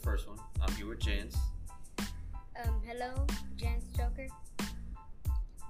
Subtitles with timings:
[0.00, 0.38] first one.
[0.62, 1.36] I'm here with Jans.
[1.98, 4.26] Um, hello, Jans Joker.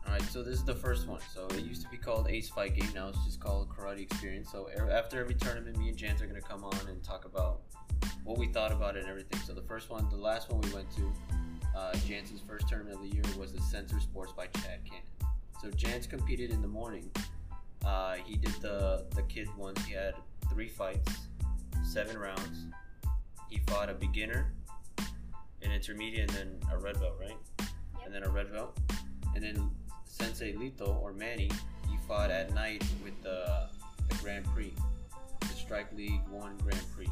[0.07, 1.21] Alright, so this is the first one.
[1.33, 4.51] So it used to be called Ace Fight Game, now it's just called Karate Experience.
[4.51, 7.25] So er- after every tournament, me and Jans are going to come on and talk
[7.25, 7.61] about
[8.25, 9.41] what we thought about it and everything.
[9.47, 11.13] So the first one, the last one we went to,
[11.77, 15.05] uh, Jans's first tournament of the year was the Center Sports by Chad Cannon.
[15.61, 17.11] So Jans competed in the morning.
[17.85, 19.75] Uh, he did the the kid one.
[19.87, 20.15] He had
[20.51, 21.13] three fights,
[21.83, 22.67] seven rounds.
[23.51, 24.53] He fought a beginner,
[25.63, 27.37] an intermediate, and then a red belt, right?
[28.05, 28.79] And then a red belt,
[29.35, 29.71] and then
[30.05, 31.51] Sensei Lito or Manny.
[31.91, 33.69] He fought at night with the
[34.09, 34.73] the Grand Prix,
[35.41, 37.09] the Strike League One Grand Prix.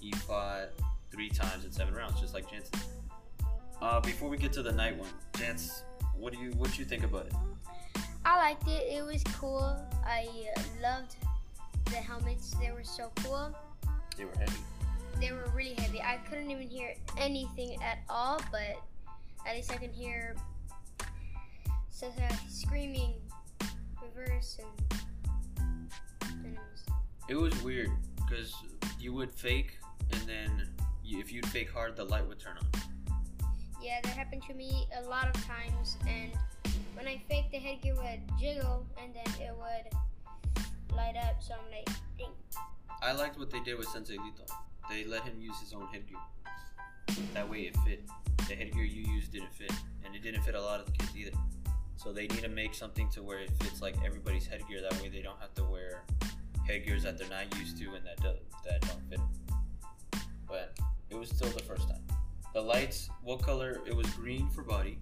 [0.00, 0.70] He fought
[1.10, 2.80] three times in seven rounds, just like Jansen.
[3.82, 5.82] Uh, before we get to the night one, Jans,
[6.16, 7.34] what do you what do you think about it?
[8.24, 8.92] I liked it.
[8.92, 9.76] It was cool.
[10.04, 11.16] I uh, loved
[11.86, 12.54] the helmets.
[12.60, 13.54] They were so cool.
[14.16, 14.58] They were heavy.
[15.20, 16.00] They were really heavy.
[16.00, 18.80] I couldn't even hear anything at all, but
[19.46, 20.34] at least I can hear
[21.90, 23.14] Sasaki screaming,
[24.02, 25.92] reverse, and
[26.44, 26.84] it was
[27.28, 28.54] It was weird because
[28.98, 29.78] you would fake,
[30.12, 30.68] and then
[31.04, 32.66] you, if you'd fake hard, the light would turn on.
[33.82, 36.32] Yeah, that happened to me a lot of times, and
[36.94, 41.42] when I faked, the headgear would jiggle, and then it would light up.
[41.42, 42.28] So I'm like, dang.
[43.02, 44.50] I liked what they did with Sensei Lito.
[44.90, 46.18] They let him use his own headgear.
[47.32, 48.02] That way it fit.
[48.48, 49.72] The headgear you used didn't fit,
[50.04, 51.36] and it didn't fit a lot of the kids either.
[51.96, 54.82] So they need to make something to where it fits like everybody's headgear.
[54.82, 56.02] That way they don't have to wear
[56.66, 58.32] headgears that they're not used to and that do,
[58.64, 59.20] that don't fit.
[60.48, 60.76] But
[61.08, 62.02] it was still the first time.
[62.52, 63.80] The lights, what color?
[63.86, 64.98] It was green for body,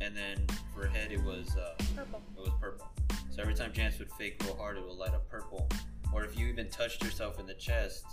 [0.00, 2.22] and then for head it was uh, Purple.
[2.36, 2.88] it was purple.
[3.30, 5.68] So every time Jance would fake real hard, it would light up purple.
[6.12, 8.04] Or if you even touched yourself in the chest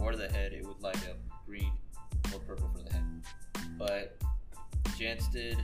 [0.00, 1.16] or the head, it would light up
[1.46, 1.72] green
[2.32, 3.04] or purple for the head.
[3.78, 4.18] But
[4.98, 5.58] Jance did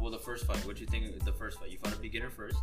[0.00, 0.58] well the first fight.
[0.58, 1.70] What'd you think of the first fight?
[1.70, 2.58] You fought a beginner first.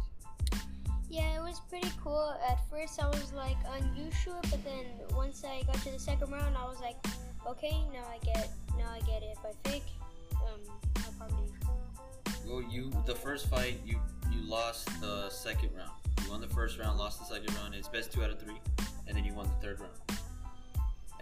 [1.10, 2.34] Yeah, it was pretty cool.
[2.50, 6.56] At first, I was like unusual, but then once I got to the second round,
[6.56, 6.96] I was like,
[7.46, 9.38] okay, now I get, now I get it.
[9.38, 9.84] If I fake,
[10.36, 10.60] um,
[10.98, 11.50] I'll probably.
[12.48, 14.00] Well, you the first fight you
[14.32, 15.92] you lost the second round.
[16.24, 17.76] You won the first round, lost the second round.
[17.76, 18.60] It's best two out of three,
[19.08, 20.11] and then you won the third round.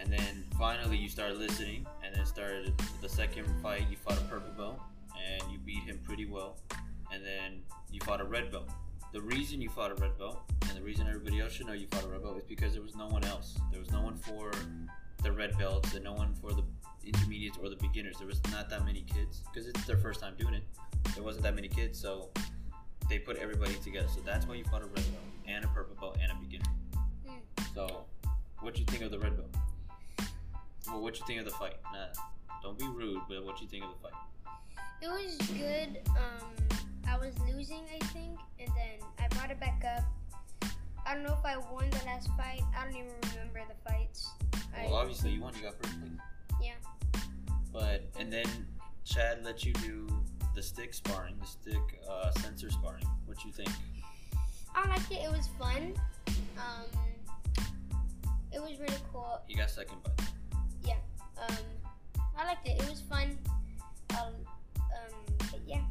[0.00, 2.72] And then finally you started listening, and then started
[3.02, 3.84] the second fight.
[3.90, 4.80] You fought a purple belt,
[5.14, 6.56] and you beat him pretty well.
[7.12, 8.70] And then you fought a red belt.
[9.12, 11.86] The reason you fought a red belt, and the reason everybody else should know you
[11.90, 13.58] fought a red belt, is because there was no one else.
[13.70, 14.52] There was no one for
[15.22, 16.64] the red belts, and no one for the
[17.04, 18.16] intermediates or the beginners.
[18.18, 20.62] There was not that many kids because it's their first time doing it
[21.14, 22.30] there wasn't that many kids, so
[23.08, 24.08] they put everybody together.
[24.08, 26.70] So that's why you fought a red belt and a purple belt and a beginner.
[27.26, 27.64] Hmm.
[27.74, 28.04] So,
[28.60, 29.54] what do you think of the red belt?
[30.86, 31.76] Well, what you think of the fight?
[31.92, 32.06] Nah,
[32.62, 34.12] don't be rude, but what you think of the fight?
[35.02, 36.00] It was good.
[36.10, 40.04] Um, I was losing, I think, and then I brought it back up.
[41.06, 42.62] I don't know if I won the last fight.
[42.76, 44.30] I don't even remember the fights.
[44.76, 45.54] Well, I, obviously you won.
[45.54, 46.12] You got first place.
[46.62, 47.22] Yeah.
[47.72, 48.46] But and then
[49.04, 50.08] Chad let you do
[50.54, 53.04] the stick sparring, the stick uh, sensor sparring.
[53.26, 53.70] What you think?
[54.74, 55.18] I liked it.
[55.24, 55.94] It was fun.
[56.58, 56.86] Um,
[58.52, 59.40] it was really cool.
[59.48, 60.29] You got second, but
[61.48, 61.56] um,
[62.38, 62.80] I liked it.
[62.82, 63.38] It was fun.
[64.10, 64.32] Um,
[64.76, 65.82] um, but yeah,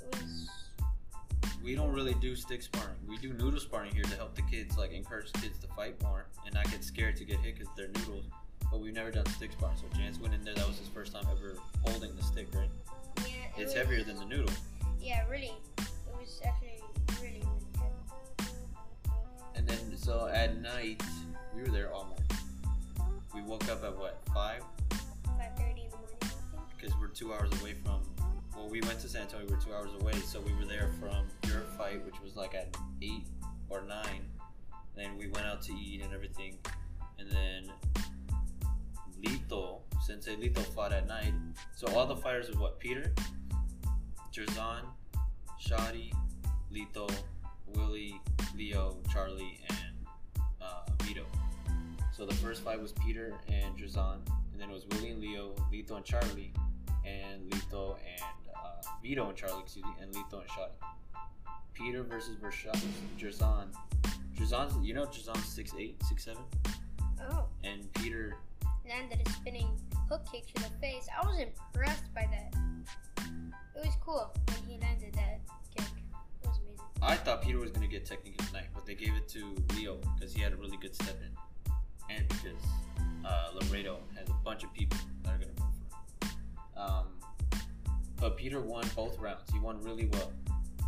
[0.00, 0.48] it was.
[1.62, 2.96] We don't really do stick sparring.
[3.06, 6.26] We do noodle sparring here to help the kids, like encourage kids to fight more
[6.44, 8.24] and not get scared to get hit because they're noodles.
[8.70, 9.76] But we've never done stick sparring.
[9.76, 10.54] So Jance went in there.
[10.54, 12.70] That was his first time ever holding the stick, right?
[13.18, 13.24] Yeah.
[13.56, 14.54] It it's was, heavier than the noodle.
[15.00, 15.52] Yeah, really.
[15.78, 15.86] It
[16.18, 16.80] was actually
[17.20, 17.42] really,
[17.78, 17.92] really
[18.38, 18.52] heavy.
[19.54, 21.02] And then, so at night,
[21.54, 22.38] we were there all night.
[23.34, 24.62] We woke up at what, 5?
[26.82, 28.00] Because we're two hours away from.
[28.56, 29.46] Well, we went to San Antonio.
[29.46, 32.56] We were two hours away, so we were there from your fight, which was like
[32.56, 33.28] at eight
[33.68, 34.26] or nine.
[34.96, 36.58] And Then we went out to eat and everything,
[37.20, 37.72] and then
[39.22, 41.32] Lito, Sensei Lito fought at night.
[41.76, 42.80] So all the fighters was what?
[42.80, 43.14] Peter,
[44.32, 44.80] Jerzan,
[45.64, 46.12] Shadi,
[46.74, 47.08] Lito,
[47.76, 48.20] Willie,
[48.56, 51.26] Leo, Charlie, and uh, Vito.
[52.10, 54.16] So the first fight was Peter and Jerzan,
[54.52, 56.52] and then it was Willie and Leo, Lito and Charlie,
[57.04, 58.22] and Lito and
[58.54, 60.70] uh, Vito and Charlie, excuse me, and Lito and Shadi.
[61.74, 62.36] Peter versus
[63.18, 63.68] Jerzan.
[64.36, 66.36] Jerzan's, you know, Jerzan's 6'8", 6'7",
[67.30, 68.36] Oh, and Peter
[68.88, 69.68] landed a spinning
[70.08, 71.06] hook kick to the face.
[71.20, 72.54] I was impressed by that.
[73.76, 75.40] It was cool when he landed that
[75.76, 75.86] kick.
[76.42, 76.84] It was amazing.
[77.00, 80.32] I thought Peter was gonna get technical tonight, but they gave it to Leo because
[80.34, 82.62] he had a really good step in, and because
[83.24, 85.61] uh, Laredo has a bunch of people that are gonna vote for him.
[86.76, 87.06] Um,
[88.18, 89.50] but Peter won both rounds.
[89.52, 90.32] He won really well.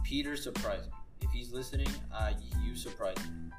[0.05, 0.93] Peter surprised me.
[1.21, 2.33] If he's listening, uh,
[2.63, 3.51] you surprised me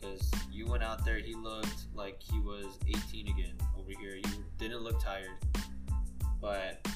[0.00, 1.18] because you went out there.
[1.18, 4.16] He looked like he was 18 again over here.
[4.16, 4.24] He
[4.58, 5.30] didn't look tired,
[6.40, 6.86] but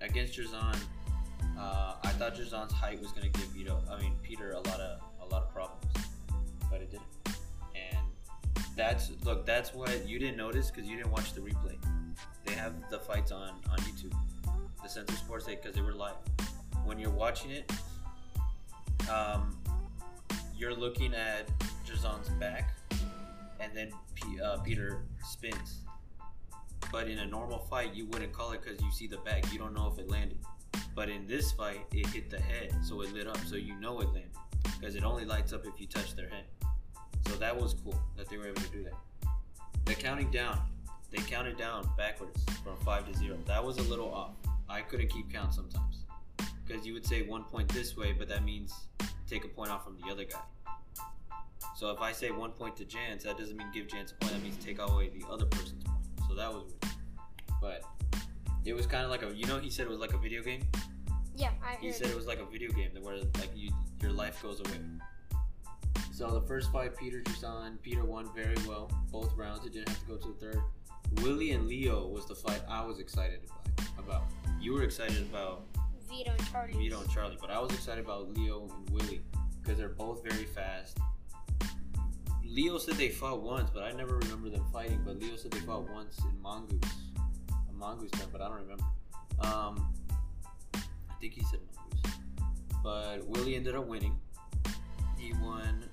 [0.00, 0.76] against Jerzan,
[1.58, 5.00] uh, I thought Jerzan's height was gonna give Vito, I mean Peter, a lot of
[5.20, 5.84] a lot of problems,
[6.70, 7.36] but it didn't.
[7.74, 7.98] And
[8.76, 11.76] that's look, that's what you didn't notice because you didn't watch the replay.
[12.48, 14.14] They have the fights on on YouTube,
[14.82, 16.14] the Center Sports, because they were live.
[16.84, 17.70] When you're watching it,
[19.10, 19.58] um,
[20.56, 21.46] you're looking at
[21.86, 22.70] Jerzan's back,
[23.60, 25.80] and then P- uh, Peter spins.
[26.90, 29.52] But in a normal fight, you wouldn't call it because you see the back.
[29.52, 30.38] You don't know if it landed.
[30.94, 34.00] But in this fight, it hit the head, so it lit up, so you know
[34.00, 34.30] it landed
[34.80, 36.44] because it only lights up if you touch their head.
[37.26, 38.94] So that was cool that they were able to do that.
[39.84, 40.60] The counting down,
[41.10, 43.36] they counted down backwards from five to zero.
[43.46, 44.34] That was a little off.
[44.68, 46.04] I couldn't keep count sometimes
[46.66, 48.74] because you would say one point this way, but that means
[49.26, 50.40] take a point off from the other guy.
[51.76, 54.32] So if I say one point to Jance, that doesn't mean give Jance a point.
[54.32, 55.98] That means take away the other person's point.
[56.28, 56.94] So that was weird.
[57.60, 57.82] But
[58.64, 60.42] it was kind of like a, you know, he said it was like a video
[60.42, 60.62] game.
[61.36, 61.78] Yeah, I heard.
[61.80, 63.70] He said it was like a video game that where like you
[64.02, 64.78] your life goes away.
[66.12, 69.62] So the first fight, Peter Jerzan, Peter won very well both rounds.
[69.62, 70.60] He didn't have to go to the third.
[71.22, 73.58] Willie and Leo was the fight I was excited about.
[73.98, 74.22] About
[74.60, 75.64] you were excited about
[76.08, 76.72] Vito and Charlie.
[76.72, 79.20] Vito and Charlie, but I was excited about Leo and Willie
[79.60, 80.98] because they're both very fast.
[82.44, 85.02] Leo said they fought once, but I never remember them fighting.
[85.04, 86.80] But Leo said they fought once in Mongoose,
[87.68, 88.84] a Mongoose time, but I don't remember.
[89.40, 89.92] Um,
[90.74, 92.18] I think he said Mongoose,
[92.82, 94.18] but Willie ended up winning.
[95.18, 95.84] He won.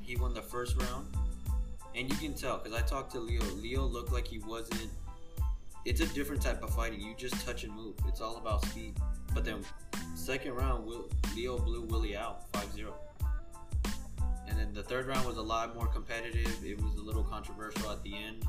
[0.00, 1.06] He won the first round,
[1.94, 3.42] and you can tell because I talked to Leo.
[3.56, 4.90] Leo looked like he wasn't.
[5.84, 7.00] It's a different type of fighting.
[7.00, 7.94] You just touch and move.
[8.06, 8.96] It's all about speed.
[9.34, 9.64] But then,
[10.14, 12.92] second round, Will, Leo blew Willie out 5-0.
[14.46, 16.64] And then the third round was a lot more competitive.
[16.64, 18.46] It was a little controversial at the end.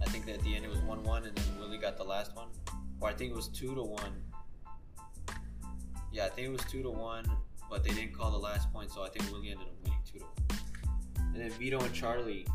[0.00, 2.34] I think at the end it was 1 1, and then Willie got the last
[2.34, 2.48] one.
[3.00, 4.00] Or I think it was 2 to 1.
[6.10, 7.26] Yeah, I think it was 2 to 1,
[7.70, 10.18] but they didn't call the last point, so I think Willie ended up winning 2
[10.18, 11.34] to 1.
[11.34, 12.46] And then Vito and Charlie.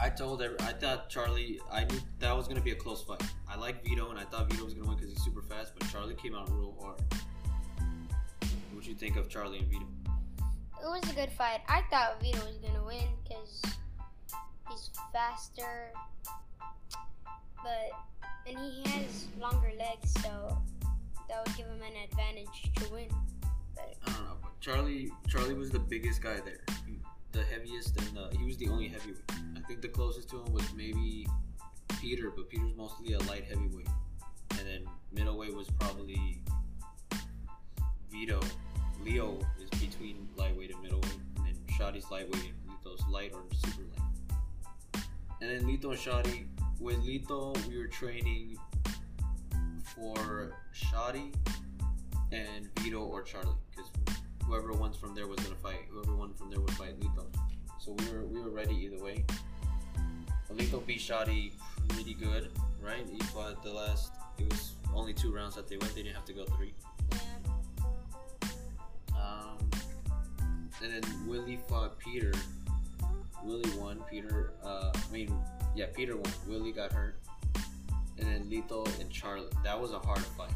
[0.00, 3.02] I told every, I thought Charlie, I knew that was going to be a close
[3.02, 3.22] fight.
[3.48, 5.74] I like Vito, and I thought Vito was going to win because he's super fast,
[5.78, 7.00] but Charlie came out real hard.
[8.72, 9.84] What do you think of Charlie and Vito?
[10.82, 11.60] It was a good fight.
[11.68, 13.62] I thought Vito was gonna win because
[14.70, 15.92] he's faster,
[17.62, 17.90] but
[18.46, 20.56] and he has longer legs, so
[21.28, 23.08] that would give him an advantage to win.
[23.74, 26.98] But I don't know, but Charlie Charlie was the biggest guy there, he,
[27.32, 29.22] the heaviest, and uh, he was the only heavyweight.
[29.56, 31.26] I think the closest to him was maybe
[32.00, 33.88] Peter, but Peter's mostly a light heavyweight,
[34.50, 36.42] and then middleweight was probably
[38.10, 38.40] Vito.
[39.04, 43.82] Leo is between lightweight and middleweight, and then Shadi's lightweight and Lito's light or super
[43.82, 45.04] light.
[45.40, 46.46] And then Lito and Shadi,
[46.80, 48.58] with Lito, we were training
[49.94, 51.32] for Shadi
[52.32, 53.90] and Vito or Charlie, because
[54.50, 55.86] whoever won from there was gonna fight.
[55.90, 57.24] Whoever won from there would fight Lito.
[57.78, 59.24] So we were we were ready either way.
[60.52, 61.52] Lito beat Shadi
[61.88, 62.50] pretty good,
[62.82, 63.06] right?
[63.08, 64.10] He fought the last.
[64.38, 65.94] It was only two rounds that they went.
[65.94, 66.74] They didn't have to go three.
[69.14, 69.70] Um,
[70.82, 72.32] and then Willie fought Peter.
[73.44, 74.02] Willie won.
[74.10, 75.32] Peter, uh, I mean,
[75.76, 76.32] yeah, Peter won.
[76.48, 77.20] Willie got hurt.
[78.18, 79.46] And then Lito and Charlie.
[79.62, 80.52] That was a hard fight.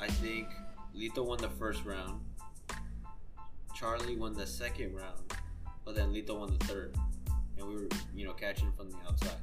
[0.00, 0.48] I think
[0.96, 2.18] Lito won the first round.
[3.82, 5.34] Charlie won the second round,
[5.84, 6.96] but then Lito won the third,
[7.58, 9.38] and we were, you know, catching from the outside.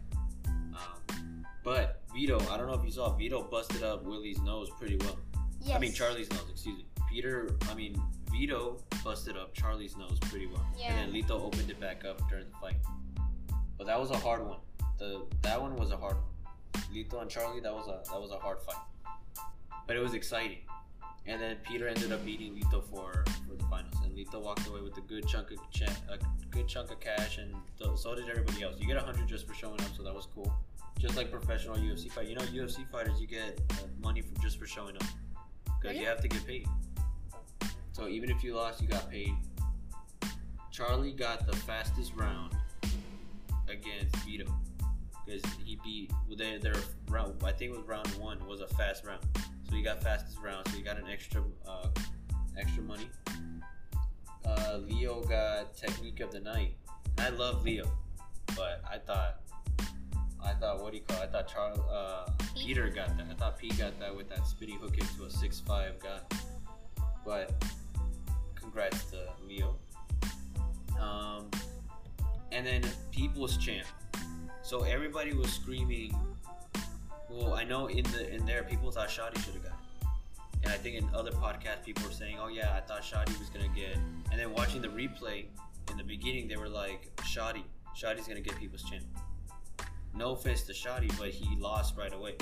[0.48, 4.96] Um, but Vito, I don't know if you saw, Vito busted up Willie's nose pretty
[5.02, 5.18] well.
[5.60, 5.76] yes.
[5.76, 6.86] I mean Charlie's nose, excuse me.
[7.12, 10.94] Peter, I mean Vito busted up Charlie's nose pretty well, Yeah.
[10.94, 12.78] and then Lito opened it back up during the fight.
[13.78, 14.60] But that was a hard one.
[15.00, 16.84] The that one was a hard one.
[16.94, 18.78] Lito and Charlie, that was a that was a hard fight,
[19.86, 20.60] but it was exciting.
[21.30, 24.82] And then Peter ended up beating Lito for for the finals, and Lito walked away
[24.82, 26.18] with a good chunk of cha- a
[26.50, 27.54] good chunk of cash, and
[27.96, 28.78] so did everybody else.
[28.80, 30.52] You get a hundred just for showing up, so that was cool.
[30.98, 34.58] Just like professional UFC fight, you know, UFC fighters, you get uh, money for just
[34.60, 35.04] for showing up
[35.80, 36.68] because you have to get paid.
[37.92, 39.36] So even if you lost, you got paid.
[40.72, 42.56] Charlie got the fastest round
[43.68, 44.46] against Vito
[45.26, 46.76] because he beat well, their their
[47.08, 47.36] round.
[47.44, 49.22] I think it was round one was a fast round,
[49.70, 51.88] so he got fastest round, so he got an extra uh,
[52.58, 53.10] extra money.
[54.46, 56.76] Uh, Leo got technique of the night.
[57.20, 57.86] I love Leo,
[58.56, 59.42] but I thought
[60.44, 61.22] I thought what do you call?
[61.22, 61.26] It?
[61.26, 63.28] I thought Charles uh, Peter got that.
[63.30, 66.20] I thought Pete got that with that spinny hook into a six five guy.
[67.26, 67.64] But
[68.56, 69.76] congrats to Leo.
[71.00, 71.50] Um,
[72.52, 73.88] and then people's champ.
[74.62, 76.16] So everybody was screaming.
[77.70, 80.08] Know in the in there people thought Shadi should have got it,
[80.64, 83.52] and I think in other podcasts people were saying, "Oh yeah, I thought Shadi was
[83.52, 83.96] gonna get."
[84.32, 85.46] And then watching the replay
[85.92, 87.62] in the beginning, they were like, "Shadi,
[87.96, 89.04] Shadi's gonna get people's chin."
[90.16, 92.38] No offense to Shadi, but he lost right away.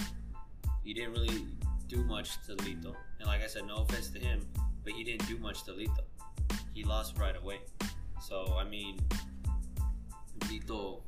[0.85, 1.45] He didn't really
[1.87, 4.47] do much to Lito, and like I said, no offense to him,
[4.85, 6.05] but he didn't do much to Lito.
[6.73, 7.59] He lost right away.
[8.21, 8.97] So I mean,
[10.47, 11.01] Lito.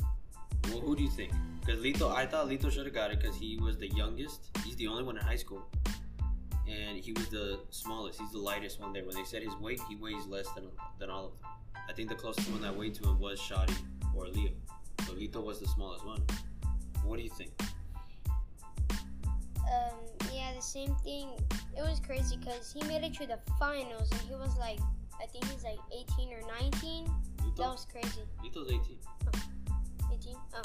[0.65, 1.31] Well, who do you think?
[1.69, 4.49] Because Lito, I thought Lito should have got it because he was the youngest.
[4.65, 5.69] He's the only one in high school,
[6.67, 8.19] and he was the smallest.
[8.19, 9.05] He's the lightest one there.
[9.05, 10.63] When they said his weight, he weighs less than
[10.97, 11.51] than all of them.
[11.87, 13.75] I think the closest one that weighed to him was Shadi
[14.15, 14.49] or Leo.
[15.05, 16.23] So Lito was the smallest one.
[17.03, 17.51] What do you think?
[19.11, 19.93] Um,
[20.33, 21.29] yeah, the same thing.
[21.77, 24.79] It was crazy because he made it to the finals and he was like,
[25.21, 25.77] I think he's like
[26.17, 27.05] 18 or 19.
[27.57, 28.21] That was crazy.
[28.43, 28.97] Lito's 18.
[30.11, 30.35] 18?
[30.55, 30.61] Oh.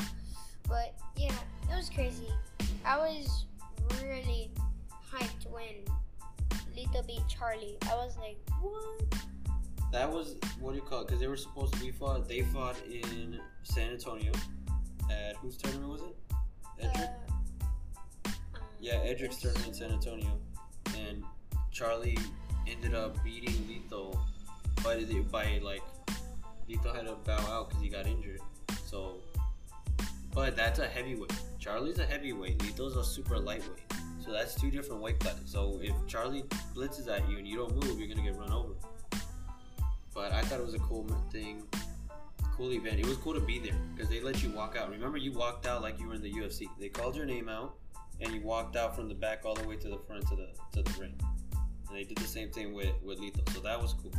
[0.69, 1.33] But yeah,
[1.71, 2.29] it was crazy.
[2.85, 3.47] I was
[4.03, 4.51] really
[5.13, 5.85] hyped when
[6.77, 7.77] Lito beat Charlie.
[7.91, 9.15] I was like, what?
[9.93, 11.07] That was what do you call it?
[11.07, 12.29] Because they were supposed to be fought.
[12.29, 14.33] They fought in San Antonio.
[15.11, 16.17] At whose tournament was it?
[16.81, 17.11] Edric.
[18.25, 18.33] Uh, um,
[18.81, 20.39] yeah, Edric's tournament in San Antonio,
[21.09, 21.23] and
[21.71, 22.19] Charlie
[22.67, 24.19] ended up beating Lito
[24.83, 25.83] by by like
[26.69, 28.41] Lito had to bow out because he got injured.
[28.87, 29.17] So,
[30.35, 31.33] but that's a heavyweight.
[31.59, 32.59] Charlie's a heavyweight.
[32.59, 33.85] Lito's a super lightweight.
[34.25, 35.51] So that's two different weight classes.
[35.51, 38.73] So if Charlie blitzes at you and you don't move, you're gonna get run over.
[40.15, 41.63] But I thought it was a cool thing,
[42.57, 43.01] cool event.
[43.01, 44.91] It was cool to be there because they let you walk out.
[44.91, 46.69] Remember, you walked out like you were in the UFC.
[46.79, 47.75] They called your name out,
[48.21, 50.49] and you walked out from the back all the way to the front to the
[50.73, 51.21] to the ring.
[51.89, 53.47] And they did the same thing with with Lito.
[53.53, 54.13] So that was cool.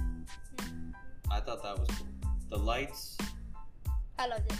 [0.59, 0.91] Hmm.
[1.31, 2.07] I thought that was cool.
[2.49, 3.17] The lights,
[4.19, 4.59] I loved it.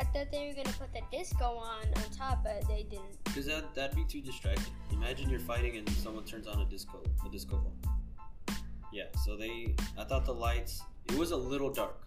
[0.00, 3.22] I thought they were gonna put the disco on on top, but they didn't.
[3.24, 4.72] because that that'd be too distracting.
[4.92, 7.76] Imagine you're fighting and someone turns on a disco a disco ball.
[8.92, 9.04] Yeah.
[9.24, 10.82] So they, I thought the lights.
[11.08, 12.06] It was a little dark.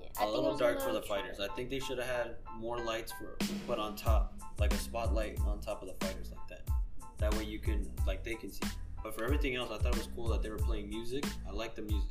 [0.00, 1.40] Yeah, a little dark for the little fighters.
[1.40, 3.36] I think they should have had more lights for
[3.66, 6.68] put on top, like a spotlight on top of the fighters, like that.
[7.18, 8.62] That way you can, like, they can see.
[9.02, 11.24] But for everything else, I thought it was cool that they were playing music.
[11.48, 12.10] I like the music.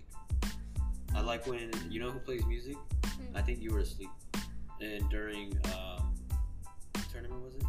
[1.16, 2.78] I like when you know who plays music.
[3.04, 3.38] Hmm.
[3.38, 4.10] I think you were asleep,
[4.82, 6.14] and during um,
[6.94, 7.64] what tournament was it?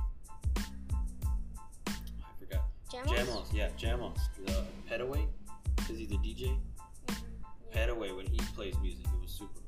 [1.86, 1.92] I
[2.38, 2.64] forgot.
[2.92, 3.16] Jamos?
[3.16, 5.26] Jamos, yeah, Jamos, the Petaway,
[5.76, 6.56] because he's the DJ.
[7.06, 7.20] Mhm,
[7.72, 7.86] yeah.
[7.86, 9.60] Petaway when he plays music, it was super.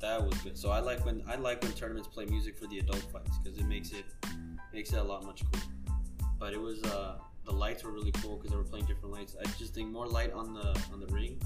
[0.00, 0.58] That was good.
[0.58, 3.58] So I like when I like when tournaments play music for the adult fights because
[3.58, 4.04] it makes it
[4.72, 5.64] makes it a lot much cooler.
[6.40, 9.36] But it was uh the lights were really cool because they were playing different lights.
[9.40, 11.40] I just think more light on the on the ring.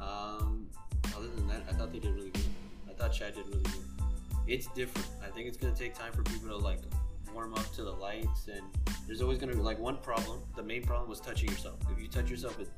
[0.00, 0.66] Um,
[1.14, 2.46] other than that, I thought they did really good.
[2.88, 3.99] I thought Chad did really good.
[4.46, 5.08] It's different.
[5.24, 6.80] I think it's gonna take time for people to like
[7.32, 8.62] warm up to the lights, and
[9.06, 10.40] there's always gonna be like one problem.
[10.56, 11.76] The main problem was touching yourself.
[11.90, 12.68] If you touch yourself, it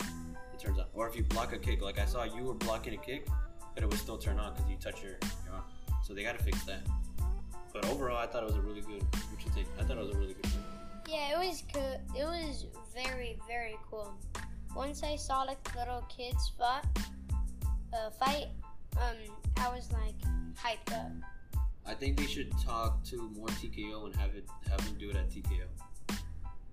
[0.52, 0.86] it turns on.
[0.94, 3.26] Or if you block a kick, like I saw you were blocking a kick,
[3.74, 5.12] but it would still turn on because you touch your,
[5.44, 5.64] your arm.
[6.02, 6.86] So they got to fix that.
[7.72, 9.02] But overall, I thought it was a really good.
[9.02, 9.66] What you think?
[9.78, 10.50] I thought it was a really good.
[11.08, 12.00] Yeah, it was good.
[12.14, 14.14] It was very, very cool.
[14.74, 16.84] Once I saw like the little kids fight,
[17.92, 18.48] uh, fight,
[18.98, 19.16] um,
[19.56, 20.14] I was like
[20.54, 21.12] hyped up.
[21.86, 25.16] I think they should talk to more TKO and have it have them do it
[25.16, 25.66] at TKO.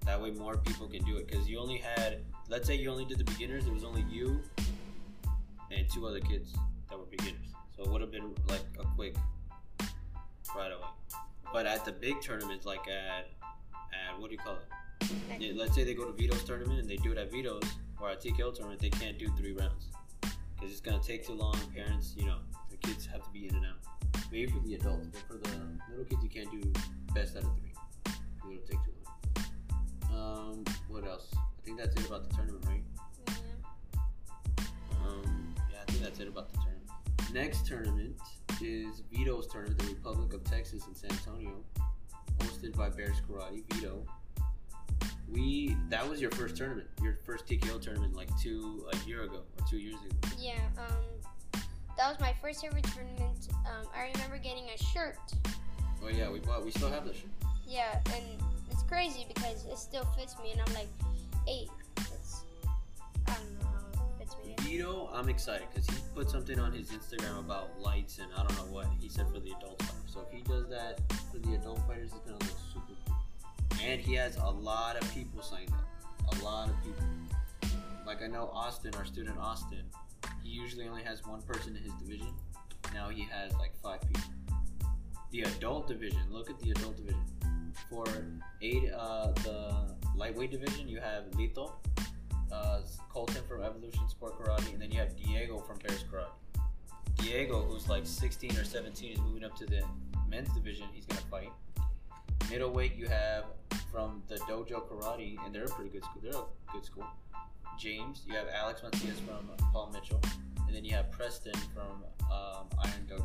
[0.06, 1.28] That way, more people can do it.
[1.28, 3.68] Because you only had, let's say, you only did the beginners.
[3.68, 4.42] It was only you
[5.72, 6.54] and two other kids
[6.90, 7.48] that were beginners.
[7.76, 9.16] So it would have been like a quick
[10.56, 10.88] right away.
[11.52, 13.30] But at the big tournaments, like at
[13.94, 15.12] at what do you call it?
[15.40, 17.64] Yeah, let's say they go to Vito's tournament and they do it at Vito's
[18.00, 19.88] or at TKO tournament, they can't do three rounds
[20.22, 21.58] because it's gonna take too long.
[21.76, 22.38] Parents, you know,
[22.70, 23.99] the kids have to be in and out.
[24.32, 25.56] Maybe for the adults, but for the
[25.90, 26.62] little kids, you can't do
[27.14, 27.74] best out of three.
[28.54, 28.92] It'll take too
[30.12, 30.14] long.
[30.14, 31.34] Um, what else?
[31.34, 32.84] I think that's it about the tournament, right?
[33.28, 35.08] Yeah.
[35.08, 36.90] Um, yeah, I think that's it about the tournament.
[37.34, 38.20] Next tournament
[38.62, 41.64] is Vito's tournament, the Republic of Texas in San Antonio,
[42.40, 43.64] hosted by Bears Karate.
[43.74, 44.06] Vito.
[45.32, 49.42] We that was your first tournament, your first TKO tournament, like two a year ago
[49.60, 50.36] or two years ago.
[50.40, 50.60] Yeah.
[50.78, 50.96] Um,
[52.00, 53.50] that was my first ever tournament.
[53.66, 55.18] Um, I remember getting a shirt.
[56.02, 56.64] Oh yeah, we bought.
[56.64, 57.30] We still have the shirt.
[57.68, 58.24] Yeah, and
[58.72, 60.88] it's crazy because it still fits me, and I'm like,
[61.46, 62.46] hey, it's
[63.28, 64.56] I don't know how it fits me.
[64.60, 68.56] Vito, I'm excited because he put something on his Instagram about lights and I don't
[68.56, 68.88] know what.
[68.98, 70.14] He said for the adult fighters.
[70.14, 73.16] So if he does that for the adult fighters, it's gonna look super cool.
[73.84, 76.40] And he has a lot of people signed up.
[76.40, 77.04] A lot of people.
[78.08, 79.84] Like I know Austin, our student Austin,
[80.50, 82.34] he usually only has one person in his division.
[82.94, 84.32] Now he has like five people.
[85.32, 87.24] The adult division, look at the adult division.
[87.90, 88.06] For
[88.62, 91.74] eight, uh, the lightweight division, you have Lito,
[92.52, 92.80] uh,
[93.10, 96.30] Colton from Evolution Sport Karate, and then you have Diego from Bears Karate.
[97.18, 99.84] Diego, who's like 16 or 17, is moving up to the
[100.28, 100.88] men's division.
[100.94, 101.52] He's gonna fight.
[102.50, 103.46] Middleweight, you have
[103.92, 106.22] from the Dojo Karate, and they're a pretty good school.
[106.24, 107.06] They're a good school.
[107.80, 110.20] James, you have Alex Macias from Paul Mitchell,
[110.68, 113.24] and then you have Preston from um, Iron Dojo.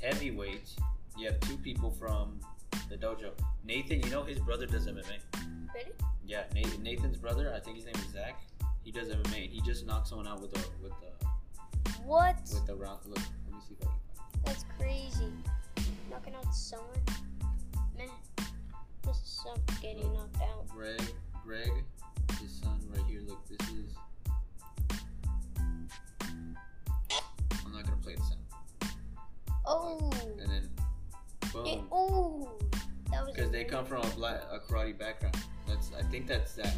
[0.00, 0.70] Heavyweight,
[1.18, 2.40] you have two people from
[2.88, 3.32] the dojo.
[3.66, 5.18] Nathan, you know his brother does MMA.
[5.74, 5.92] Really?
[6.24, 8.40] Yeah, Nathan, Nathan's brother, I think his name is Zach.
[8.82, 9.50] He does MMA.
[9.50, 11.26] He just knocked someone out with the with the
[12.02, 12.36] What?
[12.54, 13.00] with the round.
[13.04, 14.42] Look, let me see if I can.
[14.46, 15.32] That's crazy.
[16.08, 16.88] Knocking out someone.
[17.98, 18.08] Man,
[19.02, 20.66] this is some getting knocked out.
[20.68, 21.02] Greg,
[21.44, 21.72] Greg,
[22.40, 23.20] his son right here.
[23.26, 23.94] Look, this is.
[27.64, 28.40] I'm not gonna play the sound.
[29.66, 30.10] Oh.
[30.40, 30.68] And then,
[31.42, 32.48] It, boom, oh.
[33.10, 33.34] That was.
[33.34, 35.36] because they come from a black a karate background.
[35.66, 36.74] That's I think that's Zach.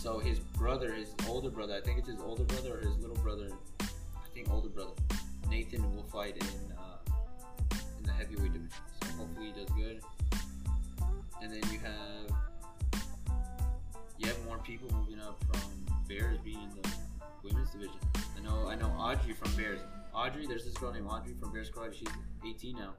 [0.00, 3.16] So his brother, his older brother, I think it's his older brother or his little
[3.16, 3.50] brother.
[3.80, 4.92] I think older brother.
[5.50, 8.70] Nathan will fight in uh, in the heavyweight division.
[9.02, 10.00] So hopefully he does good.
[11.42, 12.30] And then you have
[14.50, 15.60] more people moving up from
[16.08, 16.88] Bears being in the
[17.44, 18.00] women's division.
[18.36, 19.78] I know I know Audrey from Bears.
[20.12, 21.94] Audrey, there's this girl named Audrey from Bears Karate.
[21.94, 22.08] She's
[22.44, 22.94] 18 now,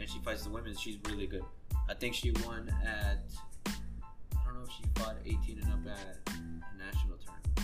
[0.00, 0.74] and she fights the women.
[0.74, 1.44] She's really good.
[1.90, 3.20] I think she won at
[3.66, 7.60] I don't know if she fought 18 and up at a national tournament.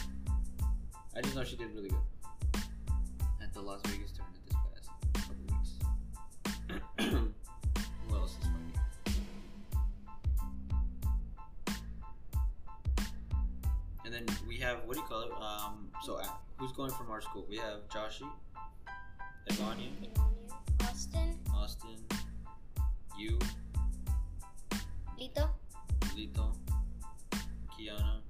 [1.17, 2.63] I just know she did really good
[3.43, 4.34] at the Las Vegas tournament
[14.15, 15.33] And then we have what do you call it?
[15.41, 17.47] Um, so uh, who's going from our school?
[17.49, 18.29] We have Joshi,
[19.51, 19.91] Evania,
[20.83, 21.39] Austin.
[21.53, 21.99] Austin,
[23.19, 23.39] you,
[25.19, 25.49] Lito.
[26.17, 26.55] Lito,
[27.73, 28.21] Kiana,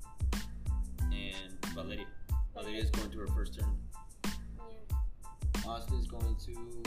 [1.12, 2.06] and Valeria.
[2.54, 3.80] Valeria is going to her first tournament.
[4.24, 5.70] Yeah.
[5.70, 6.82] Austin is going to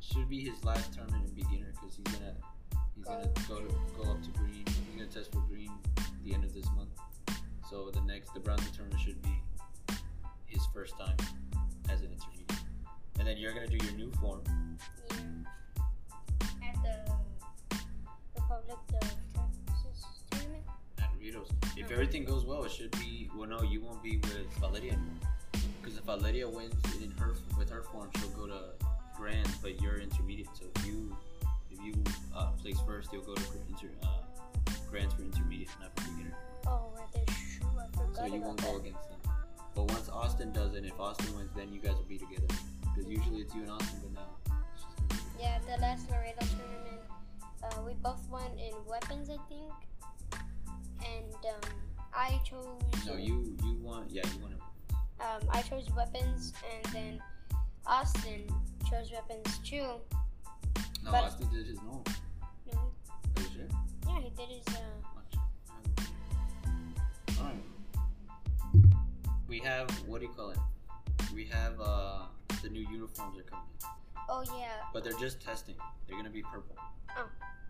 [0.00, 2.34] should be his last tournament in beginner because he's gonna
[2.94, 4.64] he's gonna go to go up to green.
[4.66, 6.90] He's gonna test for green at the end of this month.
[7.74, 9.36] So the next the bronze tournament should be
[10.46, 11.16] his first time
[11.90, 12.52] as an intermediate.
[13.18, 14.42] And then you're gonna do your new form.
[15.10, 16.68] Yeah.
[16.68, 17.80] At the
[18.36, 20.62] Republic of Texas tournament.
[21.00, 21.48] at Vito's.
[21.76, 23.28] If everything goes well, it should be.
[23.36, 25.32] Well, no, you won't be with Valeria anymore.
[25.82, 28.60] Because if Valeria wins in her with her form, she'll go to
[29.16, 30.46] Grand, but you're intermediate.
[30.56, 31.16] So if you
[31.72, 31.92] if you
[32.36, 36.36] uh, place first, you'll go to inter, uh, for intermediate, not for beginner.
[36.66, 36.72] Oh, right there.
[36.72, 36.83] Shoot,
[38.42, 39.18] Won't go against them.
[39.74, 42.46] But once Austin does it, if Austin wins, then you guys will be together.
[42.94, 44.28] Because usually it's you and Austin, but now
[44.72, 47.00] it's just gonna be Yeah, the last Laredo tournament,
[47.62, 49.72] uh, we both won in weapons, I think.
[51.04, 51.70] And um,
[52.14, 52.66] I chose.
[53.06, 54.94] No, you you want yeah you want to.
[55.24, 57.22] Um, I chose weapons, and then
[57.86, 58.42] Austin
[58.88, 59.86] chose weapons too.
[61.02, 62.04] No, But- Austin did his normal.
[62.72, 63.68] No, Are you sure?
[64.08, 64.66] yeah, he did his.
[64.74, 64.80] Uh,
[69.54, 70.58] We have what do you call it?
[71.32, 72.22] We have uh
[72.60, 73.88] the new uniforms are coming in.
[74.28, 75.76] oh yeah, But they're just testing.
[76.08, 76.74] They're gonna be purple.
[77.16, 77.28] Oh.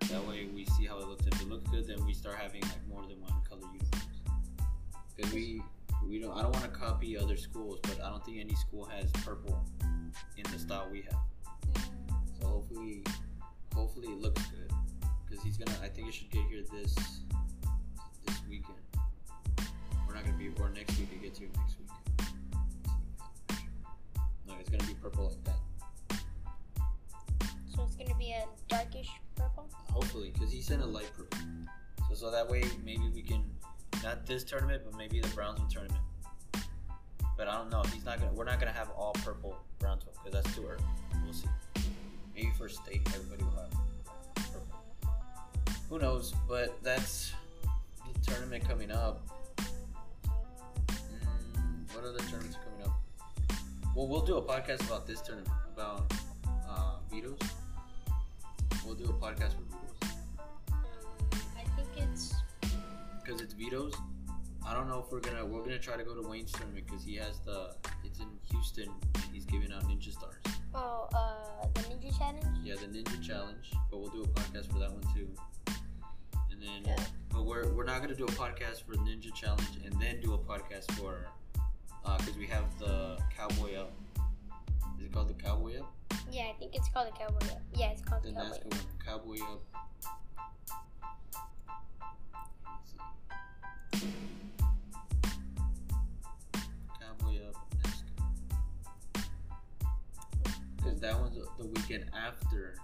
[0.08, 1.26] That way we see how it looks.
[1.26, 4.22] If it looks good then we start having like more than one color uniforms.
[5.20, 5.60] Cause we
[6.08, 9.10] we don't I don't wanna copy other schools, but I don't think any school has
[9.22, 9.62] purple
[10.38, 11.84] in the style we have.
[12.40, 13.04] So hopefully
[13.74, 14.72] hopefully it looks good.
[15.28, 16.94] Cause he's gonna I think it should get here this
[18.24, 18.78] this weekend.
[20.14, 21.88] We're not gonna be or next week it gets here next week.
[24.46, 26.20] No, it's gonna be purple like that.
[27.74, 29.68] so it's gonna be a darkish purple.
[29.90, 31.40] Hopefully, because he sent a light purple.
[32.08, 33.42] So so that way maybe we can
[34.04, 36.04] not this tournament, but maybe the Brownsville tournament.
[37.36, 37.82] But I don't know.
[37.92, 38.34] He's not gonna.
[38.34, 40.84] We're not gonna have all purple Brownsville because that's too early.
[41.24, 41.48] We'll see.
[42.36, 45.12] Maybe for state, everybody will have purple.
[45.88, 46.32] Who knows?
[46.48, 47.32] But that's
[48.14, 49.33] the tournament coming up.
[51.94, 53.00] What other tournaments are coming up?
[53.94, 56.12] Well, we'll do a podcast about this tournament about
[56.68, 57.38] uh, Vito's.
[58.84, 60.12] We'll do a podcast for Vito's
[60.72, 60.78] Um,
[61.56, 62.34] I think it's
[63.24, 63.94] because it's Vito's,
[64.66, 67.04] I don't know if we're gonna we're gonna try to go to Wayne's tournament because
[67.04, 70.42] he has the it's in Houston and he's giving out ninja stars.
[70.74, 72.44] Oh, uh, the Ninja Challenge?
[72.64, 75.28] Yeah, the ninja challenge, but we'll do a podcast for that one too.
[76.50, 77.02] And then, Yeah.
[77.30, 80.38] but we're we're not gonna do a podcast for ninja challenge and then do a
[80.38, 81.28] podcast for
[82.04, 83.92] Uh, because we have the cowboy up.
[84.98, 85.94] Is it called the cowboy up?
[86.34, 87.62] Yeah, I think it's called the Cowboy Up.
[87.74, 89.62] Yeah, it's called The the Cowboy NASCAR one, cowboy up.
[97.00, 97.54] Cowboy up
[100.76, 102.74] Because that one's the weekend after.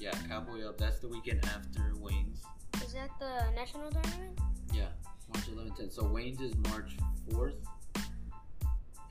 [0.00, 0.78] Yeah, Cowboy Up.
[0.78, 2.42] That's the weekend after Wayne's.
[2.84, 4.40] Is that the national tournament?
[4.74, 4.88] Yeah,
[5.32, 5.92] March 11th.
[5.92, 6.96] So Wayne's is March
[7.30, 7.54] 4th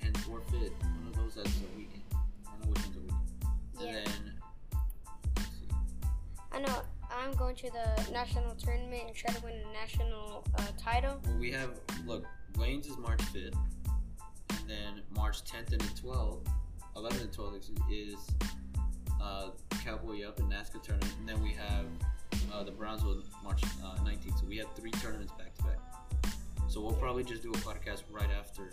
[0.02, 0.74] and forfeit.
[0.82, 2.04] One of those that's a weekend.
[2.14, 3.20] I don't know which one's a weekend.
[3.80, 3.88] Yeah.
[3.88, 4.34] And then,
[5.38, 5.68] let's see.
[6.52, 6.82] I know.
[7.12, 11.20] I'm going to the national tournament and try to win a national uh, title.
[11.26, 11.72] Well, we have
[12.06, 12.26] look.
[12.58, 13.56] Wayne's is March 5th,
[14.50, 16.46] and then March 10th and the 12th,
[16.96, 18.16] 11th and 12th is
[19.22, 19.50] uh,
[19.84, 21.86] Cowboy Up and NASCAR tournament, and then we have
[22.54, 24.40] uh, the Brownsville March uh, 19th.
[24.40, 26.34] So we have three tournaments back to back.
[26.68, 28.70] So we'll probably just do a podcast right after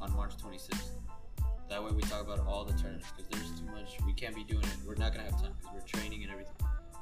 [0.00, 0.90] on March 26th.
[1.68, 3.96] That way we talk about all the tournaments because there's too much.
[4.06, 4.76] We can't be doing it.
[4.86, 6.54] We're not gonna have time because we're training and everything.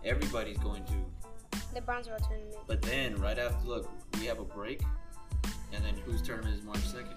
[0.05, 2.57] Everybody's going to The Brownsville tournament.
[2.67, 4.83] but then right after, look, we have a break,
[5.73, 7.15] and then whose tournament is March second?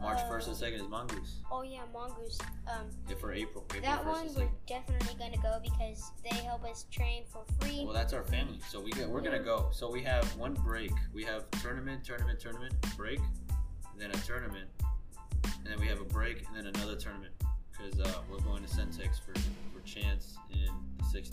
[0.00, 1.38] March Uh, first and second is Mongoose.
[1.50, 2.38] Oh yeah, Mongoose.
[2.68, 3.64] Um, Yeah, for April.
[3.70, 7.44] April that first one and we're definitely gonna go because they help us train for
[7.60, 7.82] free.
[7.84, 9.70] Well, that's our family, so we get, we're gonna go.
[9.72, 10.92] So we have one break.
[11.12, 13.18] We have tournament, tournament, tournament, break,
[14.00, 14.68] then a tournament,
[15.44, 17.32] and then we have a break, and then another tournament
[17.72, 19.34] because uh, we're going to Centex for
[19.72, 21.32] for Chance in the 16th,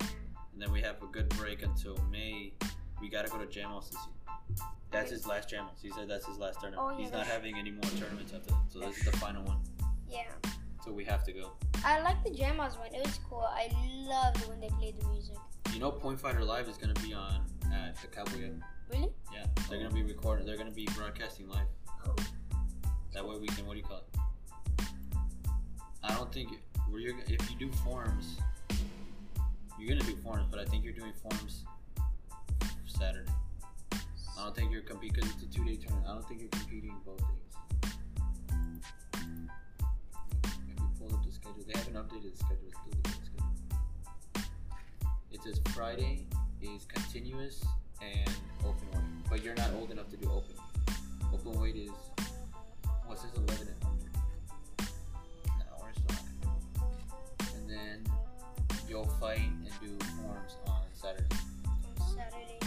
[0.00, 0.06] Yeah.
[0.52, 2.52] and then we have a good break until May.
[3.00, 4.66] We gotta go to Jamos this year.
[4.90, 5.80] That's his last Jamos.
[5.82, 6.86] He said that's his last tournament.
[6.86, 8.60] Oh, yeah, He's not having any more tournaments after that.
[8.68, 9.58] So this is the final one.
[10.08, 10.24] Yeah.
[10.84, 11.52] So we have to go.
[11.84, 12.94] I like the Jamos one.
[12.94, 13.40] It was cool.
[13.48, 13.70] I
[14.06, 15.36] loved when they played the music.
[15.72, 17.40] You know, Point Fighter Live is gonna be on
[17.72, 18.50] at the Cowboy.
[18.90, 19.08] Really?
[19.32, 20.44] Yeah, they're gonna be recording.
[20.46, 21.66] They're gonna be broadcasting live.
[23.14, 23.66] That way we can.
[23.66, 24.18] What do you call it?
[26.02, 26.48] I don't think
[26.88, 28.38] where you're if you do forms,
[29.78, 31.64] you're gonna do forms, but I think you're doing forms
[32.86, 33.30] Saturday.
[34.38, 36.06] I don't think you're competing because it's a two-day tournament.
[36.08, 37.92] I don't think you're competing both days.
[40.68, 42.68] If pull up the schedule, they haven't updated the schedule.
[42.68, 44.46] It's still the schedule.
[45.32, 46.26] It says Friday
[46.60, 47.64] is continuous
[48.00, 48.30] and
[48.64, 48.88] open
[49.28, 50.61] but you're not old enough to do open.
[51.44, 51.90] Weight is
[53.06, 54.10] what's this 11 and under?
[55.58, 56.16] No, we're still
[57.56, 58.04] And then
[58.88, 61.26] you'll fight and do forms on Saturday.
[62.16, 62.58] Saturday.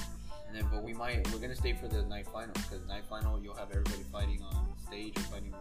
[0.47, 3.41] And then, but we might, we're gonna stay for the night final because night final
[3.41, 5.53] you'll have everybody fighting on stage or fighting.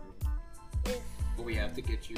[0.85, 1.01] If
[1.37, 2.17] But we have to get you.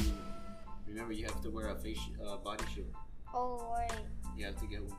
[0.89, 2.89] Remember, you have to wear a face, uh, body shield.
[3.35, 3.93] oh right,
[4.37, 4.97] You have to get one.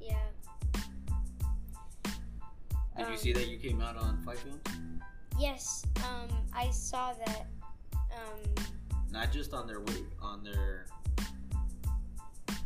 [0.00, 0.16] yeah.
[2.96, 4.60] Did you Um, see that you came out on Fight Films?
[5.40, 5.86] Yes.
[6.04, 7.46] Um, I saw that.
[7.94, 8.64] Um,
[9.10, 10.84] Not just on their way, on their.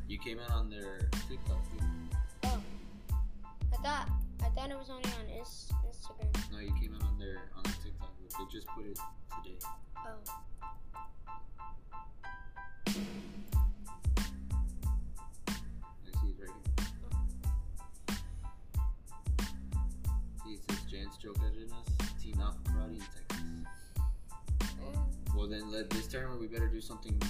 [0.08, 1.84] You came out on their TikTok too.
[2.44, 2.60] oh,
[3.72, 4.08] I thought
[4.42, 6.52] I thought it was only on Ins- Instagram.
[6.52, 8.10] No, you came out on their on their TikTok.
[8.20, 8.98] They just put it
[9.44, 9.58] today.
[9.98, 10.32] Oh.
[25.74, 27.20] Let this tournament we better do something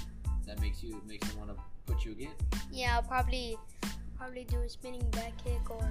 [0.46, 2.35] that makes you makes them want to put you again.
[2.70, 3.57] Yeah, I'll probably
[4.18, 5.88] probably do a spinning back kick or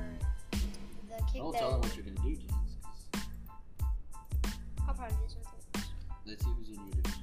[0.51, 1.57] the kick Don't that.
[1.59, 2.37] tell them what you're gonna do.
[2.37, 3.23] 'cause
[4.87, 5.83] I'll probably do something.
[6.27, 7.22] Let's see who's in your division.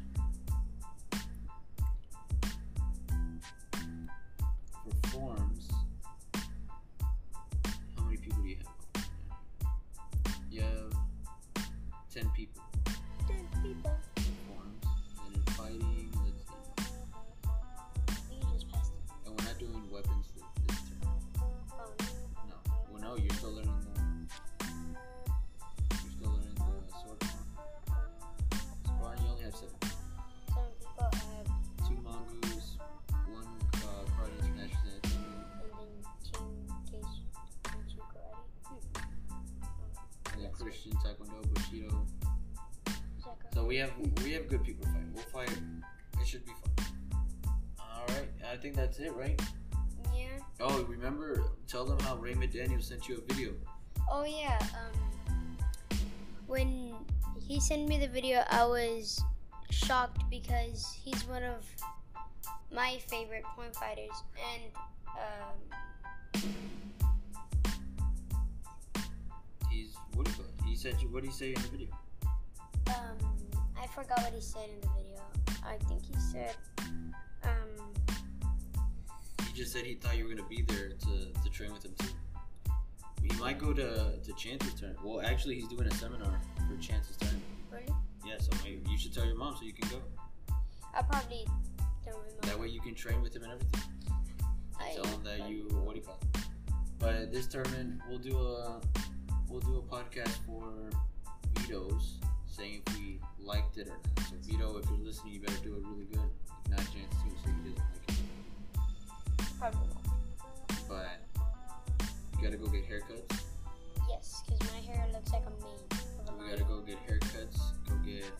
[43.80, 43.92] Have
[44.24, 45.04] we have good people fight.
[45.12, 45.50] We'll fight.
[46.20, 46.86] It should be fun.
[47.80, 49.40] All right, I think that's it, right?
[50.14, 50.26] Yeah.
[50.60, 51.42] Oh, remember?
[51.66, 53.52] Tell them how Raymond McDaniel sent you a video.
[54.10, 54.58] Oh yeah.
[54.60, 55.98] Um,
[56.46, 56.94] when
[57.40, 59.22] he sent me the video, I was
[59.70, 61.64] shocked because he's one of
[62.72, 64.10] my favorite point fighters,
[64.52, 64.62] and
[65.16, 65.56] um,
[69.70, 70.68] He's what do you call it?
[70.68, 70.96] He said.
[71.10, 71.88] What did he say in the video?
[72.88, 73.16] um,
[73.80, 75.22] I forgot what he said in the video.
[75.64, 76.54] I think he said,
[77.44, 77.92] um,
[79.46, 81.94] He just said he thought you were gonna be there to, to train with him
[81.98, 82.08] too.
[83.22, 84.96] He might go to to Chance's turn.
[85.02, 87.40] Well, actually, he's doing a seminar for Chance's turn.
[87.70, 87.86] really?
[88.26, 90.02] Yeah, so maybe you should tell your mom so you can go.
[90.94, 91.46] I probably
[92.04, 92.46] don't remember.
[92.46, 93.80] That way you can train with him and everything.
[94.78, 96.40] I, Tell him that you what do you call it?
[96.98, 98.80] But this tournament, we'll do a
[99.48, 100.90] we'll do a podcast for
[101.54, 102.20] Vito's
[102.60, 104.26] saying if we liked it or not.
[104.28, 106.20] So Vito, if you're listening, you better do it really good.
[106.66, 109.58] If not, Chance too, so he doesn't like it.
[109.58, 110.86] probably won't.
[110.86, 111.20] But
[112.36, 113.40] you gotta go get haircuts.
[114.10, 116.28] Yes, because my hair looks like a mane.
[116.28, 117.58] of a We gotta go get haircuts.
[117.88, 118.30] Go get.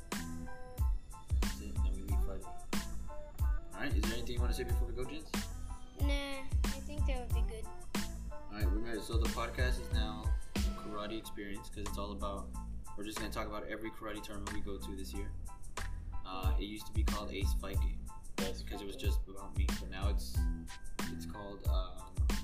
[1.41, 1.75] That's it.
[1.77, 2.45] Then we leave Friday.
[2.75, 3.95] All right.
[3.97, 5.31] Is there anything you want to say before we go, gents?
[6.03, 6.09] Nah,
[6.67, 7.65] I think that would be good.
[8.35, 8.67] All right.
[8.67, 10.25] Remember, so the podcast is now
[10.85, 12.49] karate experience because it's all about.
[13.01, 15.31] We're just gonna talk about every karate tournament we go to this year.
[16.27, 17.97] Uh, it used to be called Ace Fight Game
[18.39, 20.37] Yes, because it was just about me, but now it's
[21.11, 22.37] it's called um,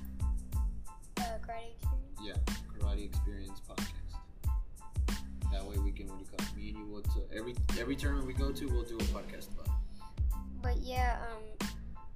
[1.19, 2.19] uh, karate experience.
[2.23, 2.33] yeah
[2.75, 5.13] Karate Experience Podcast.
[5.51, 6.57] That way we can what do you call it?
[6.57, 9.49] Me and you will to every every tournament we go to, we'll do a podcast
[9.53, 9.67] about.
[9.67, 10.33] it.
[10.63, 11.67] But yeah, um,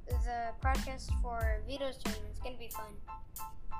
[0.08, 2.91] the podcast for Vito's tournament is gonna be fun.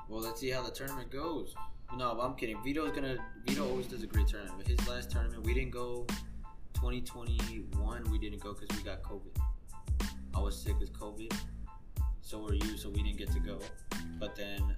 [0.08, 1.52] Well, let's see how the tournament goes.
[1.96, 2.62] No, I'm kidding.
[2.62, 3.18] Vito's gonna.
[3.46, 4.56] Vito always does a great tournament.
[4.58, 6.06] But his last tournament, we didn't go.
[6.74, 9.36] 2021, we didn't go because we got COVID.
[10.34, 11.32] I was sick with COVID.
[12.22, 12.76] So were you.
[12.76, 13.58] So we didn't get to go.
[14.18, 14.74] But then,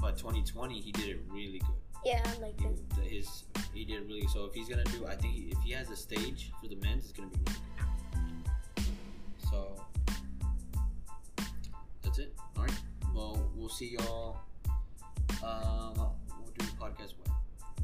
[0.00, 1.76] but 2020, he did it really good.
[2.04, 2.90] Yeah, I like He, it.
[2.90, 4.26] the- his he did really.
[4.26, 6.76] So if he's gonna do, I think he, if he has a stage for the
[6.76, 7.60] men's, it's gonna be really
[8.76, 8.84] good.
[9.50, 9.76] So
[12.02, 12.34] that's it.
[12.56, 12.80] All right.
[13.14, 14.36] Well, we'll see y'all.
[15.42, 16.13] Um, we'll do the
[16.80, 17.30] podcast when.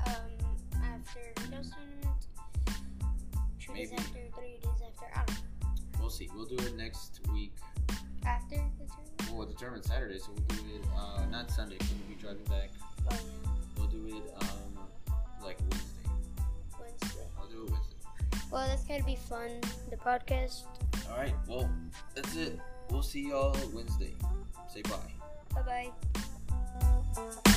[0.06, 0.14] Um,
[0.82, 1.74] after tournament,
[3.60, 4.04] two days after,
[4.36, 5.70] three days after, I don't know.
[6.00, 6.28] We'll see.
[6.34, 7.52] We'll do it next week.
[8.26, 9.32] After the tournament?
[9.32, 10.82] Well, the tournament's Saturday, so we'll do it.
[10.96, 11.76] Uh, not Sunday.
[11.76, 12.70] 'cause we'll be driving back.
[13.10, 14.78] Oh yeah, We'll do it um
[15.42, 16.10] like Wednesday.
[16.78, 17.26] Wednesday.
[17.38, 17.96] I'll do it Wednesday.
[18.50, 19.50] Well, that's gonna be fun.
[19.90, 20.64] The podcast.
[21.10, 21.34] All right.
[21.48, 21.70] Well,
[22.14, 22.58] that's it.
[22.90, 24.14] We'll see y'all Wednesday.
[24.68, 24.96] Say bye.
[25.54, 25.90] Bye
[27.14, 27.49] bye.